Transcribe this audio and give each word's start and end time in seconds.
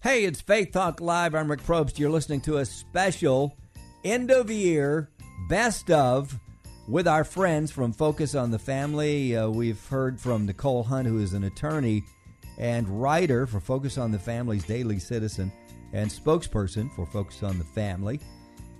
Hey, 0.00 0.26
it's 0.26 0.40
Faith 0.40 0.70
Talk 0.70 1.00
Live. 1.00 1.34
I'm 1.34 1.50
Rick 1.50 1.64
Probst. 1.64 1.98
You're 1.98 2.08
listening 2.08 2.40
to 2.42 2.58
a 2.58 2.64
special 2.64 3.56
end 4.04 4.30
of 4.30 4.48
year 4.48 5.10
best 5.48 5.90
of 5.90 6.38
with 6.86 7.08
our 7.08 7.24
friends 7.24 7.72
from 7.72 7.92
Focus 7.92 8.36
on 8.36 8.52
the 8.52 8.60
Family. 8.60 9.36
Uh, 9.36 9.48
we've 9.48 9.84
heard 9.88 10.20
from 10.20 10.46
Nicole 10.46 10.84
Hunt, 10.84 11.08
who 11.08 11.18
is 11.18 11.32
an 11.32 11.42
attorney 11.42 12.04
and 12.58 12.88
writer 13.02 13.44
for 13.44 13.58
Focus 13.58 13.98
on 13.98 14.12
the 14.12 14.20
Family's 14.20 14.62
Daily 14.62 15.00
Citizen 15.00 15.50
and 15.92 16.08
spokesperson 16.08 16.94
for 16.94 17.04
Focus 17.04 17.42
on 17.42 17.58
the 17.58 17.64
Family. 17.64 18.20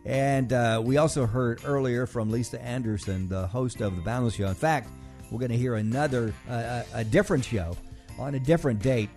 And 0.04 0.52
uh, 0.52 0.80
we 0.84 0.98
also 0.98 1.26
heard 1.26 1.62
earlier 1.64 2.06
from 2.06 2.30
Lisa 2.30 2.62
Anderson, 2.62 3.28
the 3.28 3.48
host 3.48 3.80
of 3.80 3.96
The 3.96 4.02
Boundless 4.02 4.34
Show. 4.34 4.46
In 4.46 4.54
fact, 4.54 4.88
we're 5.32 5.40
going 5.40 5.50
to 5.50 5.58
hear 5.58 5.74
another, 5.74 6.32
uh, 6.48 6.84
a 6.94 7.02
different 7.02 7.44
show 7.44 7.76
on 8.20 8.36
a 8.36 8.40
different 8.40 8.80
date 8.80 9.10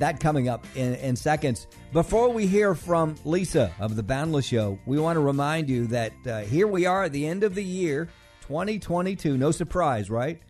that 0.00 0.20
coming 0.20 0.48
up 0.48 0.66
in, 0.74 0.94
in 0.96 1.16
seconds. 1.16 1.66
Before 1.92 2.28
we 2.28 2.46
hear 2.46 2.74
from 2.74 3.16
Lisa 3.24 3.72
of 3.78 3.96
The 3.96 4.02
Boundless 4.02 4.46
Show, 4.46 4.78
we 4.86 4.98
want 4.98 5.16
to 5.16 5.20
remind 5.20 5.68
you 5.68 5.86
that 5.88 6.12
uh, 6.26 6.40
here 6.40 6.66
we 6.66 6.86
are 6.86 7.04
at 7.04 7.12
the 7.12 7.26
end 7.26 7.44
of 7.44 7.54
the 7.54 7.64
year, 7.64 8.08
2022. 8.42 9.36
No 9.36 9.50
surprise, 9.50 10.10
right? 10.10 10.40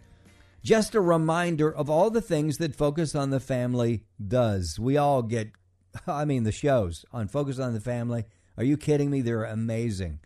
Just 0.62 0.94
a 0.94 1.00
reminder 1.00 1.72
of 1.72 1.88
all 1.88 2.10
the 2.10 2.20
things 2.20 2.58
that 2.58 2.74
Focus 2.74 3.14
on 3.14 3.30
the 3.30 3.40
Family 3.40 4.04
does. 4.26 4.78
We 4.78 4.96
all 4.96 5.22
get, 5.22 5.50
I 6.06 6.24
mean, 6.24 6.42
the 6.42 6.52
shows 6.52 7.04
on 7.12 7.28
Focus 7.28 7.58
on 7.58 7.72
the 7.72 7.80
Family. 7.80 8.24
Are 8.56 8.64
you 8.64 8.76
kidding 8.76 9.10
me? 9.10 9.20
They're 9.20 9.44
amazing. 9.44 10.20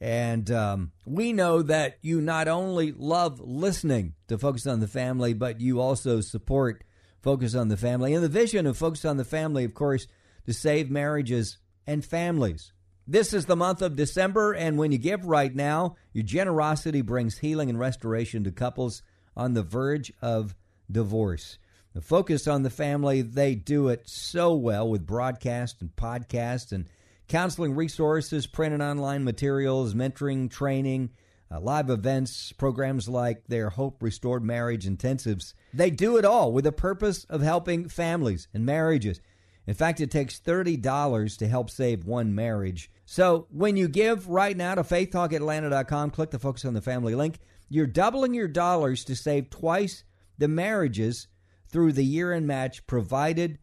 And 0.00 0.50
um, 0.50 0.90
we 1.06 1.32
know 1.32 1.62
that 1.62 1.98
you 2.02 2.20
not 2.20 2.48
only 2.48 2.90
love 2.90 3.40
listening 3.40 4.14
to 4.26 4.36
Focus 4.36 4.66
on 4.66 4.80
the 4.80 4.88
Family, 4.88 5.32
but 5.32 5.60
you 5.60 5.80
also 5.80 6.20
support 6.20 6.82
Focus 7.22 7.54
on 7.54 7.68
the 7.68 7.76
Family. 7.76 8.14
And 8.14 8.22
the 8.22 8.28
vision 8.28 8.66
of 8.66 8.76
Focus 8.76 9.04
on 9.04 9.16
the 9.16 9.24
Family, 9.24 9.64
of 9.64 9.74
course, 9.74 10.06
to 10.46 10.52
save 10.52 10.90
marriages 10.90 11.58
and 11.86 12.04
families. 12.04 12.72
This 13.06 13.32
is 13.32 13.46
the 13.46 13.56
month 13.56 13.82
of 13.82 13.96
December, 13.96 14.52
and 14.52 14.78
when 14.78 14.92
you 14.92 14.98
give 14.98 15.24
right 15.24 15.54
now, 15.54 15.96
your 16.12 16.24
generosity 16.24 17.00
brings 17.00 17.38
healing 17.38 17.68
and 17.68 17.78
restoration 17.78 18.44
to 18.44 18.52
couples 18.52 19.02
on 19.36 19.54
the 19.54 19.62
verge 19.62 20.12
of 20.20 20.54
divorce. 20.90 21.58
The 21.94 22.00
Focus 22.00 22.46
on 22.46 22.62
the 22.62 22.70
Family, 22.70 23.22
they 23.22 23.54
do 23.54 23.88
it 23.88 24.08
so 24.08 24.54
well 24.54 24.88
with 24.88 25.06
broadcast 25.06 25.80
and 25.80 25.94
podcasts 25.94 26.72
and 26.72 26.86
counseling 27.28 27.74
resources, 27.74 28.46
print 28.46 28.72
and 28.72 28.82
online 28.82 29.24
materials, 29.24 29.94
mentoring, 29.94 30.50
training 30.50 31.10
uh, 31.52 31.60
live 31.60 31.90
events, 31.90 32.52
programs 32.52 33.08
like 33.08 33.46
their 33.46 33.70
Hope 33.70 34.02
Restored 34.02 34.42
Marriage 34.42 34.86
Intensives. 34.86 35.54
They 35.74 35.90
do 35.90 36.16
it 36.16 36.24
all 36.24 36.52
with 36.52 36.64
the 36.64 36.72
purpose 36.72 37.24
of 37.24 37.42
helping 37.42 37.88
families 37.88 38.48
and 38.54 38.64
marriages. 38.64 39.20
In 39.66 39.74
fact, 39.74 40.00
it 40.00 40.10
takes 40.10 40.40
$30 40.40 41.38
to 41.38 41.48
help 41.48 41.70
save 41.70 42.04
one 42.04 42.34
marriage. 42.34 42.90
So 43.04 43.46
when 43.50 43.76
you 43.76 43.88
give 43.88 44.28
right 44.28 44.56
now 44.56 44.74
to 44.74 44.82
faithtalkatlanta.com, 44.82 46.10
click 46.10 46.30
the 46.30 46.38
Focus 46.38 46.64
on 46.64 46.74
the 46.74 46.80
Family 46.80 47.14
link, 47.14 47.38
you're 47.68 47.86
doubling 47.86 48.34
your 48.34 48.48
dollars 48.48 49.04
to 49.04 49.14
save 49.14 49.50
twice 49.50 50.04
the 50.38 50.48
marriages 50.48 51.28
through 51.68 51.92
the 51.92 52.04
year 52.04 52.32
end 52.32 52.46
match 52.46 52.86
provided 52.86 53.58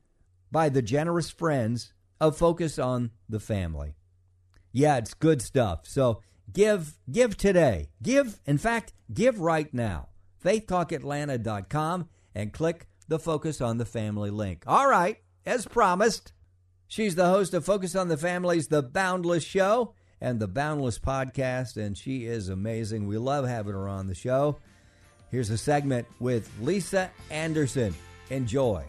by 0.51 0.69
the 0.69 0.81
generous 0.81 1.29
friends 1.29 1.93
of 2.21 2.37
Focus 2.37 2.79
on 2.79 3.11
the 3.27 3.39
Family. 3.39 3.95
Yeah, 4.71 4.97
it's 4.97 5.13
good 5.13 5.41
stuff. 5.41 5.81
So 5.83 6.21
Give, 6.51 6.97
give 7.11 7.37
today. 7.37 7.89
Give, 8.01 8.39
in 8.45 8.57
fact, 8.57 8.93
give 9.13 9.39
right 9.39 9.71
now. 9.73 10.09
FaithTalkAtlanta.com 10.43 12.09
and 12.33 12.53
click 12.53 12.87
the 13.07 13.19
Focus 13.19 13.61
on 13.61 13.77
the 13.77 13.85
Family 13.85 14.29
link. 14.29 14.63
All 14.65 14.89
right, 14.89 15.17
as 15.45 15.65
promised, 15.65 16.33
she's 16.87 17.15
the 17.15 17.29
host 17.29 17.53
of 17.53 17.65
Focus 17.65 17.95
on 17.95 18.07
the 18.07 18.17
Family's 18.17 18.67
The 18.67 18.83
Boundless 18.83 19.43
Show 19.43 19.93
and 20.21 20.39
the 20.39 20.47
Boundless 20.47 20.99
Podcast, 20.99 21.77
and 21.77 21.97
she 21.97 22.25
is 22.25 22.49
amazing. 22.49 23.07
We 23.07 23.17
love 23.17 23.47
having 23.47 23.73
her 23.73 23.87
on 23.87 24.07
the 24.07 24.15
show. 24.15 24.57
Here's 25.31 25.49
a 25.49 25.57
segment 25.57 26.07
with 26.19 26.49
Lisa 26.61 27.11
Anderson. 27.29 27.93
Enjoy. 28.29 28.83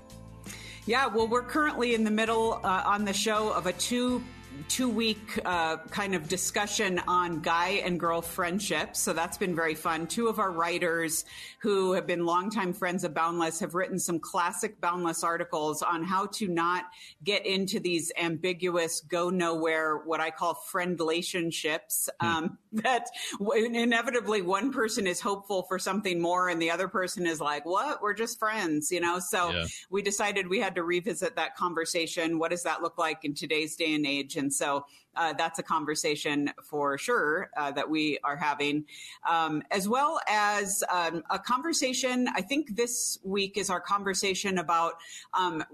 Yeah, 0.86 1.06
well, 1.06 1.28
we're 1.28 1.42
currently 1.42 1.94
in 1.94 2.04
the 2.04 2.10
middle 2.10 2.60
uh, 2.64 2.82
on 2.86 3.04
the 3.04 3.12
show 3.12 3.52
of 3.52 3.66
a 3.66 3.72
two 3.72 4.22
two 4.68 4.88
week 4.88 5.40
uh, 5.44 5.78
kind 5.90 6.14
of 6.14 6.28
discussion 6.28 7.00
on 7.06 7.40
guy 7.40 7.80
and 7.84 7.98
girl 7.98 8.22
friendships. 8.22 9.00
So 9.00 9.12
that's 9.12 9.36
been 9.36 9.54
very 9.54 9.74
fun. 9.74 10.06
Two 10.06 10.28
of 10.28 10.38
our 10.38 10.50
writers 10.50 11.24
who 11.60 11.92
have 11.92 12.06
been 12.06 12.24
longtime 12.24 12.72
friends 12.72 13.04
of 13.04 13.14
Boundless 13.14 13.60
have 13.60 13.74
written 13.74 13.98
some 13.98 14.18
classic 14.18 14.80
Boundless 14.80 15.24
articles 15.24 15.82
on 15.82 16.04
how 16.04 16.26
to 16.26 16.48
not 16.48 16.84
get 17.24 17.46
into 17.46 17.80
these 17.80 18.12
ambiguous, 18.16 19.00
go 19.00 19.30
nowhere, 19.30 19.98
what 19.98 20.20
I 20.20 20.30
call 20.30 20.54
friend 20.54 20.98
relationships. 20.98 22.08
Hmm. 22.20 22.26
Um, 22.26 22.58
that 22.72 23.06
inevitably 23.56 24.42
one 24.42 24.72
person 24.72 25.06
is 25.06 25.20
hopeful 25.20 25.64
for 25.64 25.78
something 25.78 26.20
more 26.20 26.48
and 26.48 26.62
the 26.62 26.70
other 26.70 26.88
person 26.88 27.26
is 27.26 27.40
like, 27.40 27.66
what? 27.66 28.00
We're 28.00 28.14
just 28.14 28.38
friends, 28.38 28.92
you 28.92 29.00
know? 29.00 29.18
So 29.18 29.50
yeah. 29.50 29.66
we 29.90 30.02
decided 30.02 30.48
we 30.48 30.60
had 30.60 30.76
to 30.76 30.84
revisit 30.84 31.36
that 31.36 31.56
conversation. 31.56 32.38
What 32.38 32.50
does 32.50 32.62
that 32.62 32.82
look 32.82 32.96
like 32.96 33.24
in 33.24 33.34
today's 33.34 33.74
day 33.76 33.94
and 33.94 34.06
age? 34.06 34.36
And 34.40 34.52
so 34.52 34.84
uh, 35.16 35.32
that's 35.34 35.58
a 35.58 35.62
conversation 35.62 36.50
for 36.62 36.96
sure 36.96 37.50
uh, 37.56 37.70
that 37.72 37.88
we 37.88 38.18
are 38.24 38.36
having, 38.36 38.84
um, 39.28 39.62
as 39.70 39.88
well 39.88 40.20
as 40.28 40.82
um, 40.90 41.22
a 41.30 41.38
conversation. 41.38 42.28
I 42.34 42.42
think 42.42 42.76
this 42.76 43.18
week 43.22 43.56
is 43.56 43.70
our 43.70 43.80
conversation 43.80 44.58
about 44.58 44.94
um, 45.34 45.64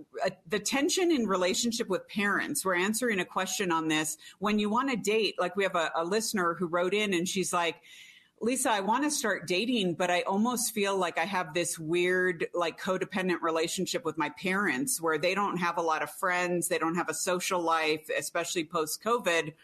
the 0.48 0.58
tension 0.58 1.12
in 1.12 1.26
relationship 1.26 1.88
with 1.88 2.08
parents. 2.08 2.64
We're 2.64 2.74
answering 2.76 3.20
a 3.20 3.24
question 3.24 3.70
on 3.70 3.88
this. 3.88 4.16
When 4.38 4.58
you 4.58 4.68
want 4.70 4.90
to 4.90 4.96
date, 4.96 5.36
like 5.38 5.54
we 5.56 5.64
have 5.64 5.76
a, 5.76 5.90
a 5.94 6.04
listener 6.04 6.54
who 6.54 6.66
wrote 6.66 6.94
in 6.94 7.14
and 7.14 7.28
she's 7.28 7.52
like, 7.52 7.76
Lisa, 8.40 8.70
I 8.70 8.80
want 8.80 9.04
to 9.04 9.10
start 9.10 9.46
dating, 9.46 9.94
but 9.94 10.10
I 10.10 10.20
almost 10.22 10.74
feel 10.74 10.96
like 10.96 11.16
I 11.18 11.24
have 11.24 11.54
this 11.54 11.78
weird, 11.78 12.46
like 12.52 12.80
codependent 12.80 13.40
relationship 13.40 14.04
with 14.04 14.18
my 14.18 14.28
parents 14.30 15.00
where 15.00 15.16
they 15.16 15.34
don't 15.34 15.56
have 15.56 15.78
a 15.78 15.82
lot 15.82 16.02
of 16.02 16.10
friends. 16.10 16.68
They 16.68 16.78
don't 16.78 16.96
have 16.96 17.08
a 17.08 17.14
social 17.14 17.60
life, 17.60 18.06
especially 18.16 18.64
post 18.64 19.02
COVID. 19.02 19.54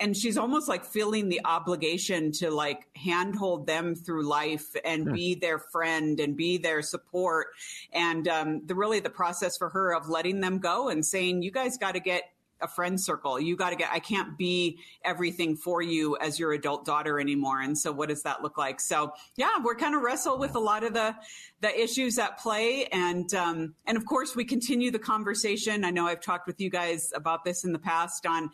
And 0.00 0.16
she's 0.16 0.36
almost 0.36 0.68
like 0.68 0.84
feeling 0.84 1.28
the 1.28 1.40
obligation 1.44 2.30
to 2.32 2.50
like 2.50 2.86
handhold 2.94 3.66
them 3.66 3.94
through 3.94 4.28
life 4.28 4.76
and 4.84 5.08
hmm. 5.08 5.14
be 5.14 5.34
their 5.34 5.58
friend 5.58 6.20
and 6.20 6.36
be 6.36 6.58
their 6.58 6.82
support. 6.82 7.48
And 7.92 8.28
um, 8.28 8.66
the 8.66 8.74
really 8.74 9.00
the 9.00 9.10
process 9.10 9.56
for 9.56 9.70
her 9.70 9.94
of 9.94 10.08
letting 10.08 10.40
them 10.40 10.58
go 10.58 10.90
and 10.90 11.04
saying, 11.04 11.42
you 11.42 11.50
guys 11.50 11.78
got 11.78 11.94
to 11.94 12.00
get 12.00 12.24
a 12.60 12.68
friend 12.68 13.00
circle. 13.00 13.38
You 13.40 13.56
got 13.56 13.70
to 13.70 13.76
get, 13.76 13.90
I 13.92 13.98
can't 13.98 14.36
be 14.36 14.78
everything 15.04 15.56
for 15.56 15.82
you 15.82 16.16
as 16.20 16.38
your 16.38 16.52
adult 16.52 16.84
daughter 16.84 17.20
anymore. 17.20 17.60
And 17.60 17.76
so 17.76 17.92
what 17.92 18.08
does 18.08 18.22
that 18.22 18.42
look 18.42 18.58
like? 18.58 18.80
So 18.80 19.12
yeah, 19.36 19.50
we're 19.62 19.76
kind 19.76 19.94
of 19.94 20.02
wrestle 20.02 20.38
with 20.38 20.54
a 20.54 20.60
lot 20.60 20.84
of 20.84 20.92
the, 20.94 21.14
the 21.60 21.80
issues 21.80 22.18
at 22.18 22.38
play. 22.38 22.86
And, 22.86 23.32
um, 23.34 23.74
and 23.86 23.96
of 23.96 24.04
course 24.04 24.34
we 24.34 24.44
continue 24.44 24.90
the 24.90 24.98
conversation. 24.98 25.84
I 25.84 25.90
know 25.90 26.06
I've 26.06 26.20
talked 26.20 26.46
with 26.46 26.60
you 26.60 26.70
guys 26.70 27.12
about 27.14 27.44
this 27.44 27.64
in 27.64 27.72
the 27.72 27.78
past 27.78 28.26
on, 28.26 28.50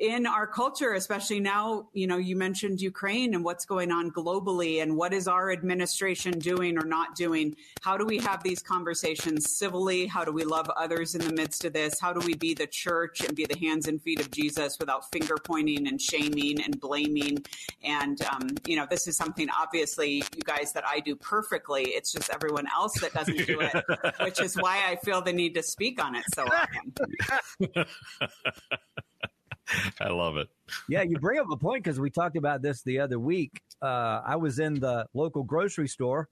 in 0.00 0.26
our 0.26 0.46
culture, 0.46 0.94
especially 0.94 1.40
now, 1.40 1.86
you 1.92 2.06
know, 2.06 2.16
you 2.16 2.34
mentioned 2.34 2.80
Ukraine 2.80 3.34
and 3.34 3.44
what's 3.44 3.66
going 3.66 3.92
on 3.92 4.10
globally 4.10 4.82
and 4.82 4.96
what 4.96 5.12
is 5.12 5.28
our 5.28 5.52
administration 5.52 6.38
doing 6.38 6.78
or 6.78 6.86
not 6.86 7.14
doing? 7.14 7.54
How 7.82 7.98
do 7.98 8.06
we 8.06 8.16
have 8.18 8.42
these 8.42 8.62
conversations 8.62 9.52
civilly? 9.52 10.06
How 10.06 10.24
do 10.24 10.32
we 10.32 10.42
love 10.42 10.70
others 10.70 11.14
in 11.14 11.20
the 11.20 11.32
midst 11.34 11.66
of 11.66 11.74
this? 11.74 12.00
How 12.00 12.14
do 12.14 12.26
we 12.26 12.34
be 12.34 12.54
the 12.54 12.66
church 12.66 13.20
and 13.20 13.36
be 13.36 13.44
the 13.44 13.58
hands 13.58 13.88
and 13.88 14.00
feet 14.02 14.20
of 14.20 14.30
Jesus 14.30 14.78
without 14.78 15.10
finger 15.12 15.36
pointing 15.44 15.86
and 15.86 16.00
shaming 16.00 16.62
and 16.62 16.80
blaming? 16.80 17.44
And, 17.84 18.22
um, 18.22 18.48
you 18.66 18.76
know, 18.76 18.86
this 18.88 19.06
is 19.06 19.18
something 19.18 19.48
obviously 19.50 20.24
you 20.34 20.42
guys 20.44 20.72
that 20.72 20.84
I 20.86 21.00
do 21.00 21.14
perfectly. 21.14 21.82
It's 21.82 22.10
just 22.10 22.30
everyone 22.30 22.66
else 22.74 22.98
that 23.00 23.12
doesn't 23.12 23.46
do 23.46 23.60
it, 23.60 23.84
which 24.22 24.40
is 24.40 24.56
why 24.56 24.82
I 24.88 24.96
feel 25.04 25.20
the 25.20 25.32
need 25.34 25.54
to 25.56 25.62
speak 25.62 26.02
on 26.02 26.14
it 26.14 26.24
so 26.34 26.46
often. 26.46 27.84
I 30.00 30.08
love 30.08 30.36
it. 30.36 30.48
Yeah, 30.88 31.02
you 31.02 31.18
bring 31.18 31.38
up 31.38 31.46
a 31.50 31.56
point 31.56 31.84
because 31.84 32.00
we 32.00 32.10
talked 32.10 32.36
about 32.36 32.62
this 32.62 32.82
the 32.82 33.00
other 33.00 33.18
week. 33.18 33.62
Uh, 33.82 34.20
I 34.24 34.36
was 34.36 34.58
in 34.58 34.74
the 34.74 35.06
local 35.14 35.42
grocery 35.42 35.88
store 35.88 36.28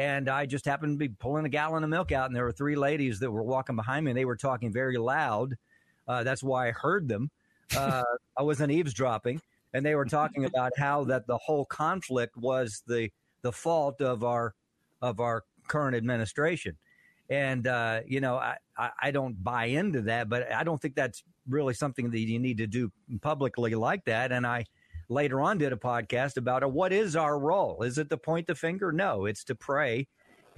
and 0.00 0.30
I 0.30 0.46
just 0.46 0.64
happened 0.64 0.94
to 0.94 0.98
be 0.98 1.14
pulling 1.14 1.44
a 1.44 1.50
gallon 1.50 1.84
of 1.84 1.90
milk 1.90 2.10
out, 2.10 2.26
and 2.26 2.34
there 2.34 2.44
were 2.44 2.52
three 2.52 2.74
ladies 2.74 3.20
that 3.20 3.30
were 3.30 3.42
walking 3.42 3.76
behind 3.76 4.06
me, 4.06 4.12
and 4.12 4.18
they 4.18 4.24
were 4.24 4.36
talking 4.36 4.72
very 4.72 4.96
loud. 4.96 5.56
Uh, 6.08 6.24
that's 6.24 6.42
why 6.42 6.68
I 6.68 6.70
heard 6.70 7.06
them. 7.06 7.30
Uh, 7.76 8.02
I 8.36 8.42
wasn't 8.42 8.72
eavesdropping, 8.72 9.42
and 9.74 9.84
they 9.84 9.94
were 9.94 10.06
talking 10.06 10.46
about 10.46 10.72
how 10.78 11.04
that 11.04 11.26
the 11.26 11.36
whole 11.36 11.66
conflict 11.66 12.36
was 12.36 12.82
the 12.86 13.10
the 13.42 13.52
fault 13.52 14.00
of 14.00 14.24
our 14.24 14.54
of 15.02 15.20
our 15.20 15.44
current 15.68 15.94
administration. 15.94 16.76
And 17.30 17.66
uh, 17.68 18.00
you 18.06 18.20
know, 18.20 18.36
I, 18.36 18.56
I, 19.00 19.12
don't 19.12 19.42
buy 19.42 19.66
into 19.66 20.02
that, 20.02 20.28
but 20.28 20.52
I 20.52 20.64
don't 20.64 20.82
think 20.82 20.96
that's 20.96 21.22
really 21.48 21.74
something 21.74 22.10
that 22.10 22.18
you 22.18 22.40
need 22.40 22.58
to 22.58 22.66
do 22.66 22.90
publicly 23.20 23.76
like 23.76 24.04
that. 24.06 24.32
And 24.32 24.44
I 24.44 24.64
later 25.08 25.40
on 25.40 25.58
did 25.58 25.72
a 25.72 25.76
podcast 25.76 26.36
about 26.36 26.64
it. 26.64 26.70
What 26.70 26.92
is 26.92 27.14
our 27.14 27.38
role? 27.38 27.82
Is 27.82 27.98
it 27.98 28.10
to 28.10 28.16
point 28.16 28.48
the 28.48 28.56
finger? 28.56 28.90
No, 28.90 29.26
it's 29.26 29.44
to 29.44 29.54
pray 29.54 30.08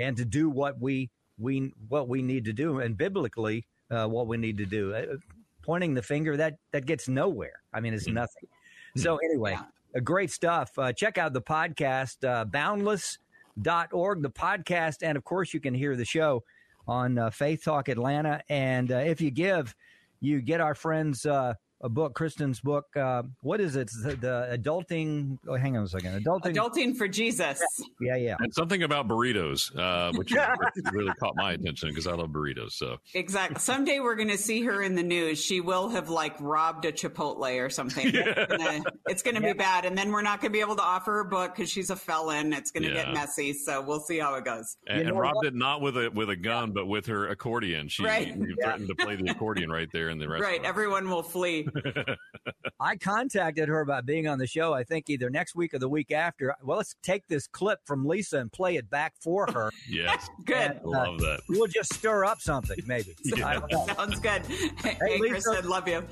and 0.01 0.17
to 0.17 0.25
do 0.25 0.49
what 0.49 0.81
we 0.81 1.11
we 1.39 1.73
what 1.89 2.09
we 2.09 2.23
need 2.23 2.47
to 2.47 2.55
do, 2.55 2.81
and 2.81 2.97
biblically 2.97 3.67
uh, 3.91 4.07
what 4.07 4.27
we 4.27 4.39
need 4.39 4.57
to 4.59 4.67
do. 4.67 4.95
Uh, 4.95 5.17
pointing 5.63 5.93
the 5.93 6.03
finger 6.03 6.37
that 6.37 6.57
that 6.73 6.87
gets 6.87 7.07
nowhere. 7.07 7.63
I 7.73 7.81
mean, 7.81 7.93
it's 7.93 8.09
mm. 8.09 8.15
nothing. 8.15 8.49
So 8.97 9.19
anyway, 9.19 9.59
uh, 9.97 10.01
great 10.01 10.31
stuff. 10.31 10.71
Uh, 10.79 10.93
check 10.93 11.19
out 11.19 11.33
the 11.33 11.43
podcast, 11.43 12.27
uh, 12.27 12.45
boundless.org, 12.45 14.23
the 14.23 14.31
podcast, 14.31 14.97
and 15.03 15.17
of 15.17 15.25
course 15.25 15.55
you 15.55 15.61
can 15.61 15.75
hear 15.75 15.97
the 15.97 16.05
show 16.05 16.43
on 16.87 17.19
uh, 17.19 17.31
Faith 17.31 17.65
Talk 17.65 17.89
Atlanta. 17.89 18.43
And 18.49 18.91
uh, 18.91 18.97
if 18.97 19.21
you 19.21 19.31
give, 19.31 19.75
you 20.21 20.41
get 20.41 20.61
our 20.61 20.75
friends 20.75 21.27
uh, 21.27 21.55
a 21.83 21.89
book, 21.89 22.15
Kristen's 22.15 22.61
book. 22.61 22.87
Uh, 22.97 23.23
what 23.41 23.61
is 23.61 23.77
it? 23.77 23.91
The, 24.03 24.17
the 24.17 24.59
adulting. 24.59 25.39
Oh, 25.49 25.57
hang 25.57 25.77
on 25.77 25.85
a 25.85 25.89
second. 25.89 26.25
Adulting. 26.25 26.55
Adulting 26.55 26.97
for 26.97 27.09
Jesus. 27.09 27.61
Yeah, 28.01 28.17
yeah. 28.17 28.37
And 28.39 28.55
something 28.55 28.83
about 28.83 29.09
burritos, 29.09 29.77
uh, 29.77 30.13
which 30.17 30.33
really 30.93 31.13
caught 31.15 31.35
my 31.37 31.53
attention 31.53 31.89
because 31.89 32.07
I 32.07 32.13
love 32.13 32.31
burritos. 32.31 32.73
So 32.73 32.99
exactly. 33.15 33.59
Someday 33.61 34.01
we're 34.01 34.17
going 34.17 34.29
to 34.29 34.39
see 34.39 34.63
her 34.63 34.83
in 34.83 34.95
the 34.95 35.03
news. 35.03 35.43
She 35.43 35.61
will 35.61 35.89
have 35.89 36.09
like 36.09 36.37
robbed 36.41 36.85
a 36.85 36.93
Chipotle 36.93 37.61
or 37.61 37.71
something. 37.71 38.13
Yeah. 38.13 38.81
It's 39.07 39.23
going 39.23 39.37
to 39.37 39.43
yeah. 39.43 39.53
be 39.53 39.59
bad, 39.59 39.85
and 39.85 39.97
then 39.97 40.13
we're 40.13 40.23
not 40.23 40.41
going 40.41 40.53
to 40.53 40.57
be 40.57 40.61
able 40.61 40.77
to 40.77 40.83
offer 40.83 41.13
her 41.13 41.25
book 41.25 41.55
because 41.55 41.71
she's 41.71 41.91
a 41.91 41.97
felon. 41.97 42.53
It's 42.53 42.71
going 42.71 42.85
to 42.85 42.91
yeah. 42.91 43.05
get 43.05 43.15
messy. 43.15 43.53
So 43.53 43.81
we'll 43.81 44.01
see 44.01 44.19
how 44.19 44.35
it 44.35 44.45
goes. 44.45 44.77
And, 44.87 44.99
you 44.99 45.05
know 45.05 45.11
and 45.11 45.21
robbed 45.21 45.47
it 45.47 45.55
not 45.55 45.81
with 45.81 45.97
a 45.97 46.11
with 46.11 46.31
a 46.31 46.37
gun, 46.37 46.73
but 46.73 46.87
with 46.87 47.07
her 47.07 47.29
accordion. 47.29 47.89
She 47.89 48.05
right. 48.05 48.35
threatened 48.63 48.89
to 48.89 48.95
play 48.95 49.17
the 49.17 49.31
accordion 49.31 49.71
right 49.71 49.89
there 49.93 50.11
in 50.11 50.19
the 50.19 50.29
restaurant. 50.29 50.59
Right. 50.59 50.65
Everyone 50.65 51.09
will 51.09 51.23
flee. 51.23 51.67
I 52.81 52.97
contacted 52.97 53.69
her 53.69 53.81
about 53.81 54.07
being 54.07 54.29
on 54.29 54.39
the 54.39 54.47
show. 54.47 54.73
I 54.73 54.85
think 54.85 55.09
either 55.09 55.31
next 55.31 55.55
week 55.55 55.75
or 55.75 55.79
the 55.79 55.89
week 55.89 56.11
after. 56.11 56.55
Well, 56.63 56.79
let's 56.79 56.97
take 57.03 57.27
this 57.29 57.47
clip 57.47 57.81
from 57.85 58.07
Lisa 58.07 58.39
and 58.39 58.51
play 58.51 58.77
it 58.77 58.91
back 58.91 59.15
for 59.21 59.47
her. 59.53 59.71
yes, 59.89 60.29
good. 60.45 60.57
And, 60.57 60.81
uh, 60.85 60.89
Love 60.89 61.21
that. 61.21 61.41
We'll 61.49 61.67
just 61.67 61.95
stir 61.95 62.25
up 62.25 62.41
something, 62.41 62.79
maybe. 62.87 63.15
yeah. 63.25 63.61
Sounds 63.95 64.21
good. 64.21 64.43
Hey, 64.47 64.97
hey 65.01 65.19
Kristen, 65.19 65.69
love 65.69 65.89
you. 65.89 66.05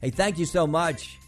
Hey, 0.00 0.10
thank 0.10 0.38
you 0.38 0.46
so 0.46 0.66
much 0.66 1.18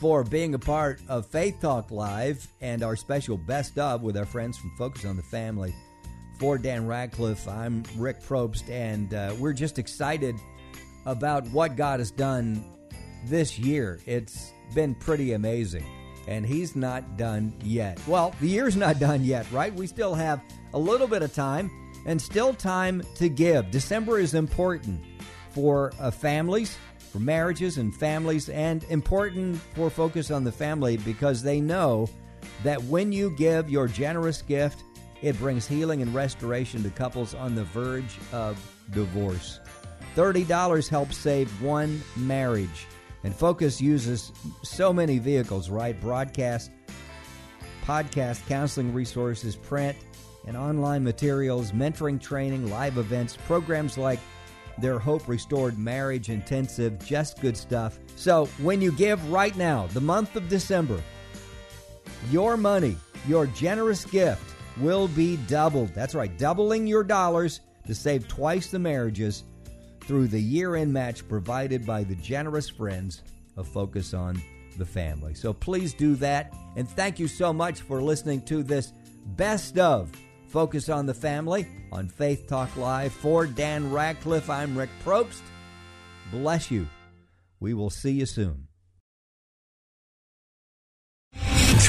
for 0.00 0.24
being 0.24 0.54
a 0.54 0.58
part 0.58 1.00
of 1.08 1.26
Faith 1.26 1.56
Talk 1.60 1.90
Live 1.90 2.46
and 2.60 2.82
our 2.82 2.96
special 2.96 3.36
best 3.36 3.78
of 3.78 4.02
with 4.02 4.16
our 4.16 4.24
friends 4.24 4.56
from 4.56 4.70
Focus 4.78 5.04
on 5.04 5.16
the 5.16 5.22
Family. 5.22 5.74
For 6.38 6.56
Dan 6.56 6.86
Radcliffe, 6.86 7.46
I'm 7.46 7.82
Rick 7.96 8.22
Probst, 8.22 8.70
and 8.70 9.12
uh, 9.12 9.34
we're 9.38 9.52
just 9.52 9.78
excited 9.78 10.36
about 11.04 11.46
what 11.48 11.76
God 11.76 11.98
has 12.00 12.10
done 12.10 12.64
this 13.26 13.58
year. 13.58 14.00
It's 14.06 14.52
been 14.74 14.94
pretty 14.94 15.32
amazing. 15.32 15.84
And 16.26 16.46
he's 16.46 16.76
not 16.76 17.16
done 17.16 17.52
yet. 17.62 18.00
Well, 18.06 18.34
the 18.40 18.48
year's 18.48 18.76
not 18.76 18.98
done 18.98 19.24
yet, 19.24 19.50
right? 19.50 19.74
We 19.74 19.86
still 19.86 20.14
have 20.14 20.40
a 20.74 20.78
little 20.78 21.08
bit 21.08 21.22
of 21.22 21.34
time 21.34 21.70
and 22.06 22.20
still 22.20 22.54
time 22.54 23.02
to 23.16 23.28
give. 23.28 23.70
December 23.70 24.18
is 24.18 24.34
important 24.34 25.00
for 25.50 25.92
uh, 25.98 26.10
families, 26.10 26.76
for 27.10 27.18
marriages 27.18 27.78
and 27.78 27.94
families, 27.94 28.48
and 28.48 28.84
important 28.84 29.58
for 29.74 29.90
Focus 29.90 30.30
on 30.30 30.44
the 30.44 30.52
Family 30.52 30.96
because 30.98 31.42
they 31.42 31.60
know 31.60 32.08
that 32.62 32.82
when 32.84 33.12
you 33.12 33.34
give 33.36 33.68
your 33.68 33.88
generous 33.88 34.42
gift, 34.42 34.84
it 35.22 35.38
brings 35.38 35.66
healing 35.66 36.02
and 36.02 36.14
restoration 36.14 36.82
to 36.82 36.90
couples 36.90 37.34
on 37.34 37.54
the 37.54 37.64
verge 37.64 38.18
of 38.32 38.56
divorce. 38.92 39.60
$30 40.16 40.88
helps 40.88 41.16
save 41.16 41.50
one 41.62 42.00
marriage. 42.16 42.86
And 43.22 43.34
Focus 43.34 43.80
uses 43.80 44.32
so 44.62 44.92
many 44.92 45.18
vehicles, 45.18 45.68
right? 45.68 45.98
Broadcast, 46.00 46.70
podcast, 47.84 48.46
counseling 48.46 48.94
resources, 48.94 49.56
print, 49.56 49.96
and 50.46 50.56
online 50.56 51.04
materials, 51.04 51.72
mentoring 51.72 52.20
training, 52.20 52.70
live 52.70 52.96
events, 52.96 53.36
programs 53.46 53.98
like 53.98 54.20
their 54.78 54.98
Hope 54.98 55.28
Restored 55.28 55.78
Marriage 55.78 56.30
Intensive, 56.30 57.04
just 57.04 57.40
good 57.40 57.56
stuff. 57.56 57.98
So 58.16 58.46
when 58.58 58.80
you 58.80 58.92
give 58.92 59.30
right 59.30 59.54
now, 59.56 59.86
the 59.88 60.00
month 60.00 60.36
of 60.36 60.48
December, 60.48 61.02
your 62.30 62.56
money, 62.56 62.96
your 63.28 63.46
generous 63.46 64.04
gift 64.06 64.54
will 64.78 65.08
be 65.08 65.36
doubled. 65.48 65.94
That's 65.94 66.14
right, 66.14 66.36
doubling 66.38 66.86
your 66.86 67.04
dollars 67.04 67.60
to 67.86 67.94
save 67.94 68.28
twice 68.28 68.70
the 68.70 68.78
marriages 68.78 69.44
through 70.04 70.28
the 70.28 70.40
year 70.40 70.76
end 70.76 70.92
match 70.92 71.26
provided 71.28 71.86
by 71.86 72.04
the 72.04 72.14
generous 72.16 72.68
friends 72.68 73.22
of 73.56 73.68
Focus 73.68 74.14
on 74.14 74.40
the 74.78 74.84
Family. 74.84 75.34
So 75.34 75.52
please 75.52 75.94
do 75.94 76.14
that. 76.16 76.52
And 76.76 76.88
thank 76.88 77.18
you 77.18 77.28
so 77.28 77.52
much 77.52 77.80
for 77.80 78.02
listening 78.02 78.42
to 78.42 78.62
this 78.62 78.92
best 79.36 79.78
of 79.78 80.10
Focus 80.48 80.88
on 80.88 81.06
the 81.06 81.14
Family 81.14 81.66
on 81.92 82.08
Faith 82.08 82.46
Talk 82.48 82.76
Live. 82.76 83.12
For 83.12 83.46
Dan 83.46 83.92
Ratcliffe, 83.92 84.50
I'm 84.50 84.76
Rick 84.76 84.90
Probst. 85.04 85.42
Bless 86.30 86.70
you. 86.70 86.86
We 87.60 87.74
will 87.74 87.90
see 87.90 88.12
you 88.12 88.26
soon. 88.26 88.69